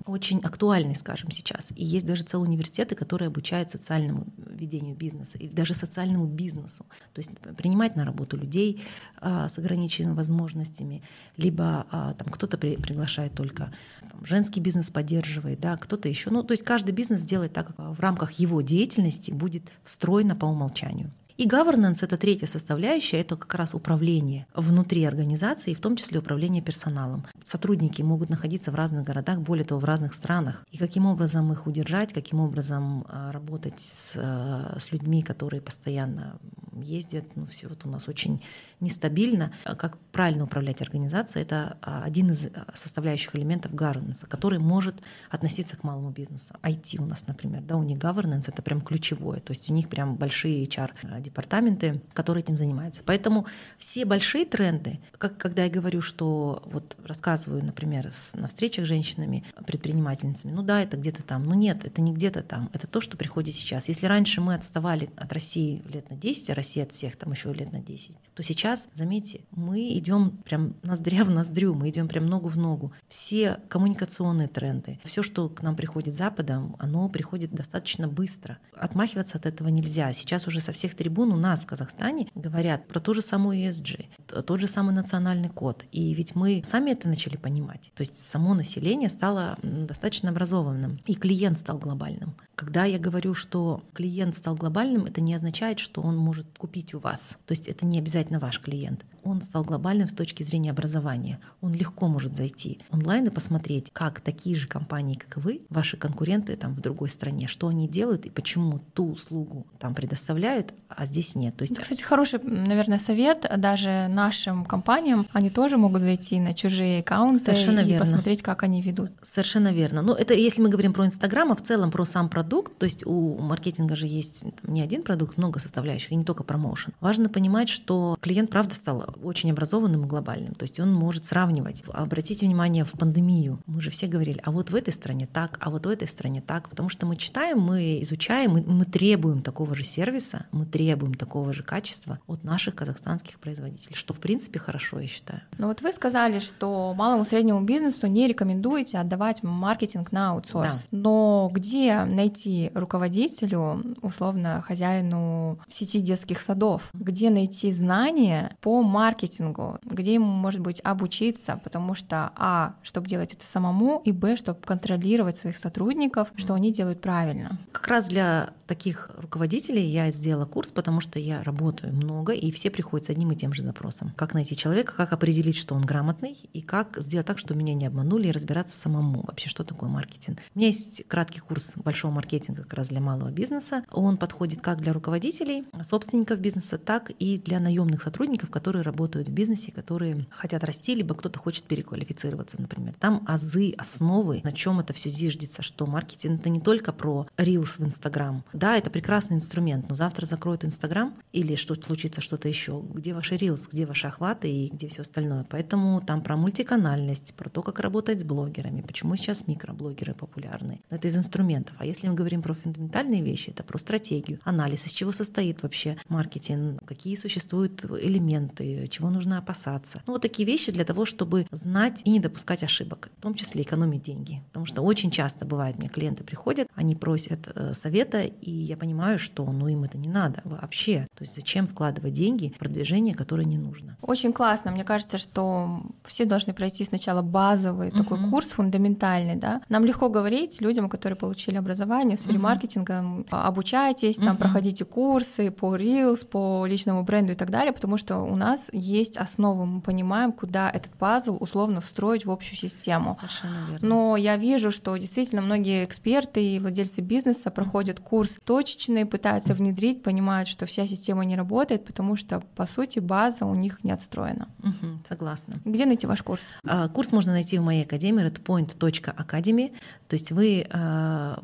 [0.06, 1.72] очень актуальный, скажем, сейчас.
[1.74, 6.55] И есть даже целые университеты, которые обучают социальному ведению бизнеса и даже социальному бизнесу.
[6.62, 8.82] То есть принимать на работу людей
[9.18, 11.02] а, с ограниченными возможностями,
[11.36, 13.72] либо а, там кто-то при, приглашает только
[14.10, 16.30] там, женский бизнес поддерживает, да, кто-то еще.
[16.30, 20.46] Ну, то есть каждый бизнес делает так, как в рамках его деятельности будет встроено по
[20.46, 21.10] умолчанию.
[21.36, 26.62] И governance— это третья составляющая, это как раз управление внутри организации, в том числе управление
[26.62, 27.26] персоналом.
[27.44, 30.64] Сотрудники могут находиться в разных городах, более того, в разных странах.
[30.70, 36.38] И каким образом их удержать, каким образом а, работать с, а, с людьми, которые постоянно
[36.80, 38.42] ездят, ну все вот у нас очень
[38.80, 39.52] нестабильно.
[39.64, 44.96] Как правильно управлять организацией— это а, один из составляющих элементов governance, который может
[45.30, 46.54] относиться к малому бизнесу.
[46.62, 49.88] IT у нас, например, да, у них governance— это прям ключевое, то есть у них
[49.88, 53.02] прям большие HR департаменты, которые этим занимаются.
[53.04, 53.46] Поэтому
[53.78, 58.88] все большие тренды, как когда я говорю, что вот рассказываю, например, с, на встречах с
[58.88, 63.00] женщинами, предпринимательницами, ну да, это где-то там, ну нет, это не где-то там, это то,
[63.00, 63.88] что приходит сейчас.
[63.88, 67.72] Если раньше мы отставали от России лет на 10, а От всех там еще лет
[67.72, 72.48] на 10, то сейчас, заметьте, мы идем прям ноздря в ноздрю, мы идем прям ногу
[72.48, 72.92] в ногу.
[73.08, 78.58] Все коммуникационные тренды, все, что к нам приходит Западом, оно приходит достаточно быстро.
[78.74, 80.12] Отмахиваться от этого нельзя.
[80.12, 84.06] Сейчас уже со всех трибун у нас в Казахстане говорят про ту же самую ESG,
[84.26, 85.84] тот же самый национальный код.
[85.92, 87.92] И ведь мы сами это начали понимать.
[87.94, 92.36] То есть само население стало достаточно образованным, и клиент стал глобальным.
[92.56, 96.98] Когда я говорю, что клиент стал глобальным, это не означает, что он может купить у
[96.98, 97.36] вас.
[97.44, 101.40] То есть это не обязательно ваш клиент он стал глобальным с точки зрения образования.
[101.60, 105.96] Он легко может зайти онлайн и посмотреть, как такие же компании, как и вы, ваши
[105.96, 111.06] конкуренты там в другой стране, что они делают и почему ту услугу там предоставляют, а
[111.06, 111.56] здесь нет.
[111.56, 111.78] То есть...
[111.78, 115.26] Кстати, хороший, наверное, совет даже нашим компаниям.
[115.32, 118.04] Они тоже могут зайти на чужие аккаунты Совершенно и верно.
[118.04, 119.10] посмотреть, как они ведут.
[119.22, 120.02] Совершенно верно.
[120.02, 123.06] Ну, это если мы говорим про Инстаграм, а в целом про сам продукт, то есть
[123.06, 126.92] у маркетинга же есть там, не один продукт, много составляющих, и не только промоушен.
[127.00, 130.54] Важно понимать, что клиент, правда, стал очень образованным и глобальным.
[130.54, 131.82] То есть он может сравнивать.
[131.92, 135.70] Обратите внимание, в пандемию мы же все говорили, а вот в этой стране так, а
[135.70, 139.74] вот в этой стране так, потому что мы читаем, мы изучаем, мы, мы требуем такого
[139.74, 145.00] же сервиса, мы требуем такого же качества от наших казахстанских производителей, что в принципе хорошо,
[145.00, 145.42] я считаю.
[145.58, 150.82] Но вот вы сказали, что малому и среднему бизнесу не рекомендуете отдавать маркетинг на аутсорс.
[150.82, 150.86] Да.
[150.90, 152.35] Но где найти
[152.74, 156.90] руководителю, условно, хозяину сети детских садов?
[156.94, 163.32] Где найти знания по маркетингу, где ему, может быть, обучиться, потому что, а, чтобы делать
[163.32, 167.58] это самому, и, б, чтобы контролировать своих сотрудников, что они делают правильно.
[167.72, 172.70] Как раз для таких руководителей я сделала курс, потому что я работаю много, и все
[172.70, 174.12] приходят с одним и тем же запросом.
[174.16, 177.86] Как найти человека, как определить, что он грамотный, и как сделать так, чтобы меня не
[177.86, 180.40] обманули, и разбираться самому вообще, что такое маркетинг.
[180.54, 183.84] У меня есть краткий курс большого маркетинга как раз для малого бизнеса.
[183.90, 189.32] Он подходит как для руководителей, собственников бизнеса, так и для наемных сотрудников, которые работают в
[189.32, 192.94] бизнесе, которые хотят расти, либо кто-то хочет переквалифицироваться, например.
[192.98, 197.78] Там азы, основы, на чем это все зиждется, что маркетинг это не только про рилс
[197.78, 198.44] в Инстаграм.
[198.52, 202.82] Да, это прекрасный инструмент, но завтра закроют Инстаграм или что случится что-то еще.
[202.92, 205.46] Где ваши рилс, где ваши охваты и где все остальное.
[205.48, 210.80] Поэтому там про мультиканальность, про то, как работать с блогерами, почему сейчас микроблогеры популярны.
[210.90, 211.76] Но это из инструментов.
[211.78, 215.96] А если мы говорим про фундаментальные вещи, это про стратегию, анализ, из чего состоит вообще
[216.08, 220.02] маркетинг, какие существуют элементы, чего нужно опасаться.
[220.06, 223.62] Ну, вот такие вещи для того, чтобы знать и не допускать ошибок, в том числе
[223.62, 224.42] экономить деньги.
[224.48, 229.18] Потому что очень часто бывает, мне клиенты приходят, они просят э, совета, и я понимаю,
[229.18, 231.06] что ну, им это не надо вообще.
[231.14, 233.66] То есть зачем вкладывать деньги в продвижение, которое не нужно.
[233.66, 233.96] нужно.
[234.02, 234.70] Очень классно.
[234.70, 237.96] Мне кажется, что все должны пройти сначала базовый uh-huh.
[237.96, 239.62] такой курс фундаментальный, да.
[239.68, 242.42] Нам легко говорить людям, которые получили образование в сфере uh-huh.
[242.42, 244.38] маркетинга, обучайтесь, там uh-huh.
[244.38, 249.16] проходите курсы по Reels, по личному бренду и так далее, потому что у нас есть
[249.16, 253.14] основы, мы понимаем, куда этот пазл условно встроить в общую систему.
[253.14, 253.88] Совершенно верно.
[253.88, 260.02] Но я вижу, что действительно многие эксперты и владельцы бизнеса проходят курс точечный, пытаются внедрить,
[260.02, 264.48] понимают, что вся система не работает, потому что, по сути, база у них не отстроена.
[264.62, 265.60] Угу, согласна.
[265.64, 266.42] Где найти ваш курс?
[266.64, 269.72] А, курс можно найти в моей академии redpoint.academy.
[270.08, 271.40] То есть вы а,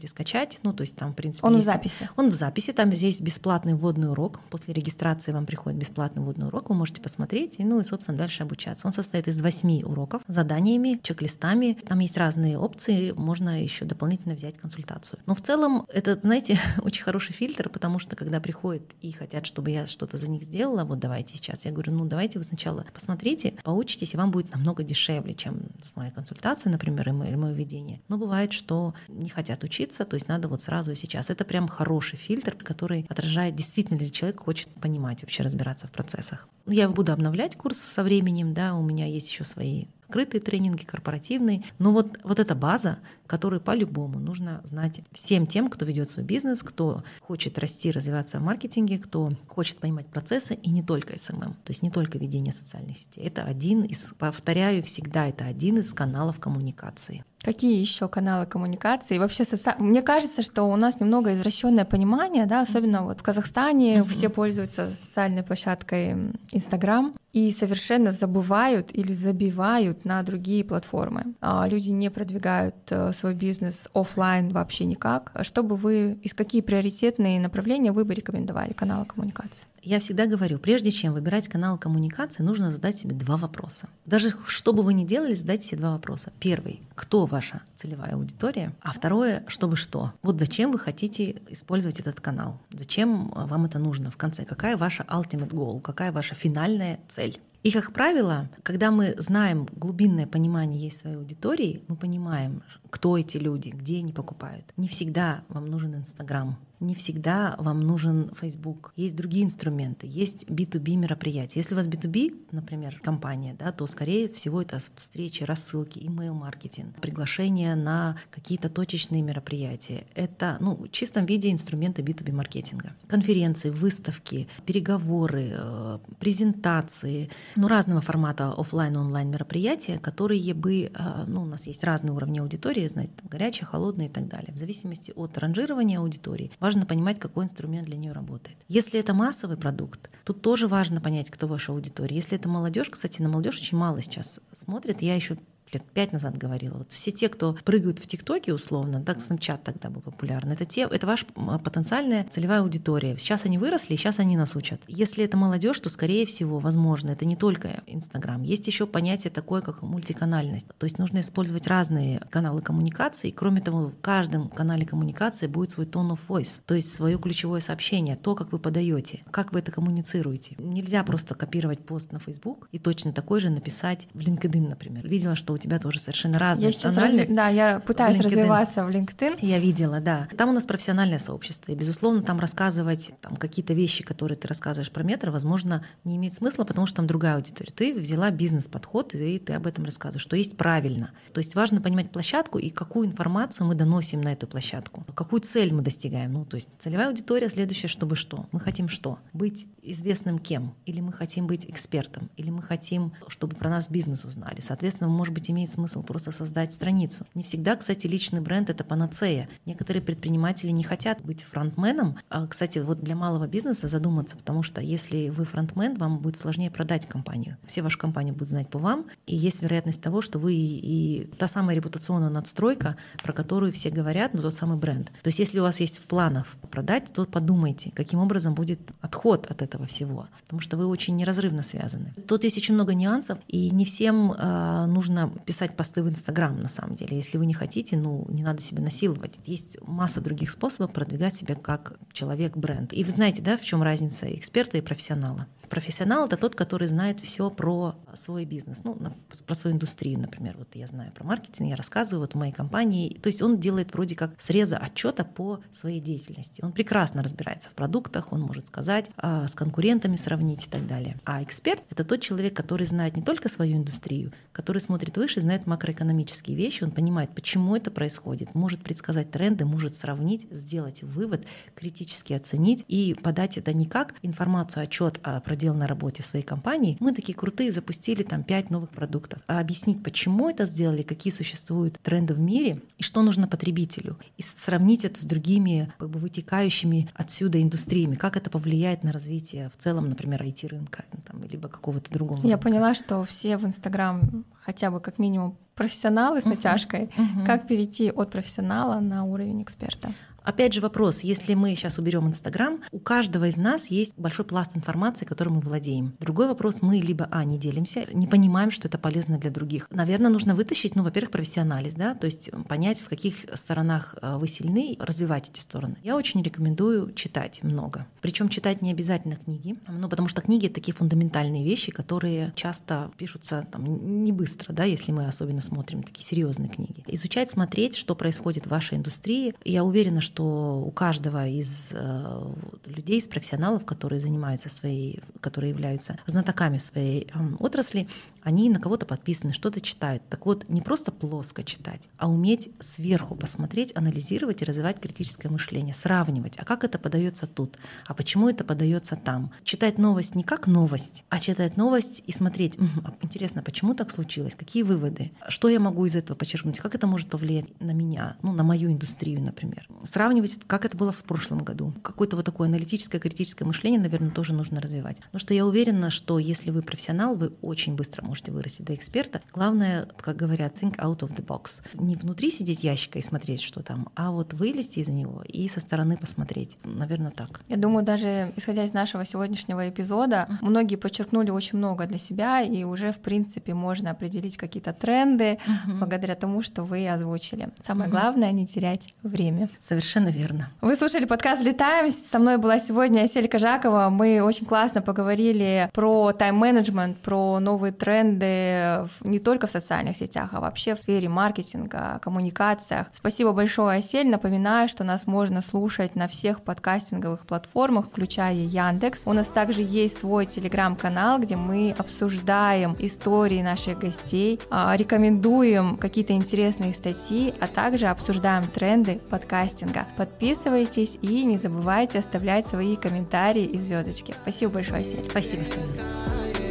[0.00, 1.46] можете скачать, ну, то есть там, в принципе...
[1.46, 1.64] Он есть...
[1.64, 2.08] в записи?
[2.16, 4.40] Он в записи, там здесь бесплатный вводный урок.
[4.50, 8.42] После регистрации вам приходит бесплатный вводный урок, вы можете посмотреть и, ну, и, собственно, дальше
[8.42, 8.86] обучаться.
[8.86, 11.76] Он состоит из восьми уроков, заданиями, чек-листами.
[11.86, 15.18] Там есть разные опции, можно еще дополнительно взять консультацию.
[15.26, 19.70] Но в целом это, знаете, очень хороший фильтр, потому что когда приходят и хотят, чтобы
[19.70, 23.54] я что-то за них сделала, вот давайте сейчас, я говорю, ну давайте вы сначала посмотрите,
[23.62, 25.60] поучитесь, и вам будет намного дешевле, чем
[25.94, 28.00] моя консультация, например, или мое ведение.
[28.08, 31.30] Но бывает, что не хотят учиться, то есть надо вот сразу и сейчас.
[31.30, 36.48] Это прям хороший фильтр, который отражает, действительно ли человек хочет понимать, вообще разбираться в процессах.
[36.66, 41.62] Я буду обновлять курс со временем, да, у меня есть еще свои открытые тренинги, корпоративные.
[41.78, 46.64] Но вот, вот эта база, которую по-любому нужно знать всем тем, кто ведет свой бизнес,
[46.64, 51.70] кто хочет расти, развиваться в маркетинге, кто хочет понимать процессы и не только SMM, то
[51.70, 53.24] есть не только ведение социальных сетей.
[53.24, 57.24] Это один из, повторяю всегда, это один из каналов коммуникации.
[57.42, 59.14] Какие еще каналы коммуникации?
[59.14, 59.74] И вообще, соци...
[59.78, 64.08] мне кажется, что у нас немного извращенное понимание, да, особенно вот в Казахстане mm-hmm.
[64.08, 71.34] все пользуются социальной площадкой Инстаграм и совершенно забывают или забивают на другие платформы.
[71.40, 75.32] А люди не продвигают э, свой бизнес офлайн вообще никак.
[75.42, 79.66] Что бы вы, из какие приоритетные направления вы бы рекомендовали каналы коммуникации?
[79.82, 83.88] Я всегда говорю, прежде чем выбирать канал коммуникации, нужно задать себе два вопроса.
[84.04, 86.32] Даже что бы вы ни делали, задайте себе два вопроса.
[86.38, 88.74] Первый, кто ваша целевая аудитория?
[88.82, 90.12] А второе, чтобы что?
[90.22, 92.60] Вот зачем вы хотите использовать этот канал?
[92.72, 94.44] Зачем вам это нужно в конце?
[94.44, 95.80] Какая ваша ultimate goal?
[95.80, 97.40] Какая ваша финальная цель?
[97.62, 103.38] И, как правило, когда мы знаем глубинное понимание есть своей аудитории, мы понимаем, кто эти
[103.38, 104.64] люди, где они покупают.
[104.76, 108.92] Не всегда вам нужен Инстаграм, не всегда вам нужен Facebook.
[108.96, 111.60] Есть другие инструменты, есть B2B мероприятия.
[111.60, 117.76] Если у вас B2B, например, компания, да, то скорее всего это встречи, рассылки, email-маркетинг, приглашения
[117.76, 120.04] на какие-то точечные мероприятия.
[120.14, 122.96] Это ну, в чистом виде инструменты B2B маркетинга.
[123.06, 131.42] Конференции, выставки, переговоры, э, презентации, ну, разного формата офлайн онлайн мероприятия, которые бы, э, ну,
[131.42, 134.52] у нас есть разные уровни аудитории, знаете, там, горячая, холодная и так далее.
[134.52, 138.56] В зависимости от ранжирования аудитории важно понимать, какой инструмент для нее работает.
[138.68, 142.16] Если это массовый продукт, тут тоже важно понять, кто ваша аудитория.
[142.16, 145.02] Если это молодежь, кстати, на молодежь очень мало сейчас смотрит.
[145.02, 145.36] Я еще
[145.72, 146.78] лет пять назад говорила.
[146.78, 150.82] Вот все те, кто прыгают в ТикТоке условно, так Snapchat тогда был популярный, это те,
[150.82, 151.26] это ваша
[151.64, 153.16] потенциальная целевая аудитория.
[153.18, 154.82] Сейчас они выросли, сейчас они нас учат.
[154.88, 158.42] Если это молодежь, то скорее всего, возможно, это не только Инстаграм.
[158.42, 160.66] Есть еще понятие такое, как мультиканальность.
[160.78, 163.30] То есть нужно использовать разные каналы коммуникации.
[163.30, 167.60] Кроме того, в каждом канале коммуникации будет свой tone of voice, то есть свое ключевое
[167.60, 170.56] сообщение, то, как вы подаете, как вы это коммуницируете.
[170.58, 175.06] Нельзя просто копировать пост на Facebook и точно такой же написать в LinkedIn, например.
[175.06, 177.28] Видела, что тебя тоже совершенно разная я сейчас раз...
[177.28, 179.38] Да, я пытаюсь в развиваться в LinkedIn.
[179.40, 180.28] Я видела, да.
[180.36, 184.90] Там у нас профессиональное сообщество, и, безусловно, там рассказывать там, какие-то вещи, которые ты рассказываешь
[184.90, 187.72] про метр, возможно, не имеет смысла, потому что там другая аудитория.
[187.74, 191.10] Ты взяла бизнес-подход, и ты об этом рассказываешь, что есть правильно.
[191.32, 195.72] То есть важно понимать площадку и какую информацию мы доносим на эту площадку, какую цель
[195.72, 196.32] мы достигаем.
[196.32, 198.46] Ну, то есть целевая аудитория следующая, чтобы что?
[198.52, 199.18] Мы хотим что?
[199.32, 200.74] Быть известным кем?
[200.86, 202.30] Или мы хотим быть экспертом?
[202.36, 204.60] Или мы хотим, чтобы про нас бизнес узнали?
[204.60, 207.26] Соответственно, может быть, имеет смысл просто создать страницу.
[207.34, 209.48] Не всегда, кстати, личный бренд— это панацея.
[209.66, 212.18] Некоторые предприниматели не хотят быть фронтменом.
[212.28, 216.70] А, кстати, вот для малого бизнеса задуматься, потому что если вы фронтмен, вам будет сложнее
[216.70, 217.56] продать компанию.
[217.66, 221.48] Все ваши компании будут знать по вам, и есть вероятность того, что вы и та
[221.48, 225.10] самая репутационная надстройка, про которую все говорят, но тот самый бренд.
[225.22, 229.46] То есть если у вас есть в планах продать, то подумайте, каким образом будет отход
[229.50, 232.14] от этого всего, потому что вы очень неразрывно связаны.
[232.26, 236.68] Тут есть очень много нюансов, и не всем э, нужно писать посты в Инстаграм, на
[236.68, 237.16] самом деле.
[237.16, 239.38] Если вы не хотите, ну, не надо себя насиловать.
[239.44, 242.92] Есть масса других способов продвигать себя как человек-бренд.
[242.92, 245.46] И вы знаете, да, в чем разница эксперта и профессионала?
[245.70, 248.98] Профессионал это тот, который знает все про свой бизнес, ну,
[249.46, 250.56] про свою индустрию, например.
[250.58, 253.16] Вот я знаю про маркетинг, я рассказываю вот в моей компании.
[253.22, 256.60] То есть он делает вроде как среза отчета по своей деятельности.
[256.64, 261.16] Он прекрасно разбирается в продуктах, он может сказать, а, с конкурентами сравнить и так далее.
[261.24, 265.68] А эксперт— это тот человек, который знает не только свою индустрию, который смотрит выше, знает
[265.68, 272.32] макроэкономические вещи, он понимает, почему это происходит, может предсказать тренды, может сравнить, сделать вывод, критически
[272.32, 276.96] оценить и подать это не как информацию, отчет о проделанной работе в своей компании.
[277.00, 279.42] Мы такие крутые, запустили там пять новых продуктов.
[279.46, 284.16] А объяснить, почему это сделали, какие существуют тренды в мире и что нужно потребителю.
[284.38, 289.70] И сравнить это с другими как бы вытекающими отсюда индустриями, как это повлияет на развитие
[289.76, 292.38] в целом, например, IT-рынка там, либо какого-то другого.
[292.38, 292.62] Я рынка.
[292.62, 297.44] поняла, что все в Инстаграм хотя бы как минимум профессионалы с натяжкой, uh-huh.
[297.44, 300.10] как перейти от профессионала на уровень эксперта.
[300.42, 304.76] Опять же вопрос, если мы сейчас уберем Инстаграм, у каждого из нас есть большой пласт
[304.76, 306.14] информации, которым мы владеем.
[306.18, 309.86] Другой вопрос, мы либо, а, не делимся, не понимаем, что это полезно для других.
[309.90, 314.48] Наверное, нужно вытащить, ну, во-первых, профессионализ, да, то есть понять, в каких сторонах э, вы
[314.48, 315.96] сильны, развивать эти стороны.
[316.02, 318.06] Я очень рекомендую читать много.
[318.20, 323.66] Причем читать не обязательно книги, ну, потому что книги— такие фундаментальные вещи, которые часто пишутся
[323.70, 323.84] там,
[324.24, 327.04] не быстро, да, если мы особенно смотрим такие серьезные книги.
[327.06, 329.54] Изучать, смотреть, что происходит в вашей индустрии.
[329.64, 332.42] Я уверена, что что у каждого из э,
[332.86, 337.26] людей, из профессионалов, которые занимаются своей, которые являются знатоками своей
[337.58, 338.06] отрасли,
[338.42, 340.22] они на кого-то подписаны, что-то читают.
[340.28, 345.94] Так вот, не просто плоско читать, а уметь сверху посмотреть, анализировать и развивать критическое мышление,
[345.94, 349.52] сравнивать, а как это подается тут, а почему это подается там.
[349.64, 354.54] Читать новость не как новость, а читать новость и смотреть, а интересно, почему так случилось,
[354.54, 358.52] какие выводы, что я могу из этого подчеркнуть, как это может повлиять на меня, ну,
[358.52, 359.88] на мою индустрию, например.
[360.04, 361.94] Сравнивать, как это было в прошлом году.
[362.02, 365.16] Какое-то вот такое аналитическое, критическое мышление, наверное, тоже нужно развивать.
[365.16, 369.40] Потому что я уверена, что если вы профессионал, вы очень быстро можете вырасти до эксперта.
[369.52, 371.82] Главное, как говорят, think out of the box.
[371.94, 375.80] Не внутри сидеть ящика и смотреть, что там, а вот вылезти из него и со
[375.80, 376.78] стороны посмотреть.
[376.84, 377.60] Наверное, так.
[377.68, 380.56] Я думаю, даже исходя из нашего сегодняшнего эпизода, uh-huh.
[380.60, 385.98] многие подчеркнули очень много для себя, и уже, в принципе, можно определить какие-то тренды uh-huh.
[385.98, 387.70] благодаря тому, что вы озвучили.
[387.82, 388.12] Самое uh-huh.
[388.12, 389.68] главное— не терять время.
[389.80, 390.68] Совершенно верно.
[390.80, 392.12] Вы слушали подкаст «Летаем».
[392.12, 394.08] Со мной была сегодня Асель Кожакова.
[394.08, 400.50] Мы очень классно поговорили про тайм-менеджмент, про новые тренды, тренды не только в социальных сетях,
[400.52, 403.08] а вообще в сфере маркетинга, коммуникациях.
[403.12, 404.28] Спасибо большое, Осель.
[404.28, 409.22] Напоминаю, что нас можно слушать на всех подкастинговых платформах, включая Яндекс.
[409.24, 416.32] У нас также есть свой телеграм-канал, где мы обсуждаем истории наших гостей, а, рекомендуем какие-то
[416.32, 420.06] интересные статьи, а также обсуждаем тренды подкастинга.
[420.16, 424.34] Подписывайтесь и не забывайте оставлять свои комментарии и звездочки.
[424.42, 425.28] Спасибо большое, Осель.
[425.30, 426.69] Спасибо, Соня.